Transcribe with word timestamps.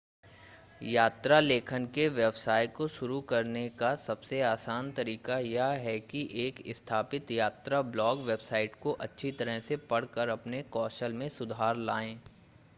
यात्रा 0.81 1.39
लेखन 1.39 1.85
के 1.95 2.07
व्यवसाय 2.09 2.67
को 2.67 2.87
शुरू 2.87 3.19
करने 3.31 3.67
का 3.79 3.93
सबसे 3.95 4.41
आसान 4.41 4.91
तरीका 4.91 5.37
यह 5.39 5.65
है 5.83 5.99
कि 5.99 6.27
एक 6.45 6.63
स्थापित 6.75 7.31
यात्रा 7.31 7.81
ब्लॉग 7.91 8.25
वेबसाइट 8.25 8.75
को 8.81 8.91
अच्छी 9.01 9.31
तरह 9.33 9.59
से 9.59 9.77
पढ़कर 9.91 10.29
अपने 10.29 10.63
कौशल 10.71 11.13
में 11.13 11.27
सुधार 11.29 11.75
लाएं 11.77 12.17